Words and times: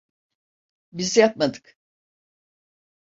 Biz 0.93 1.17
yapmadık. 1.17 1.77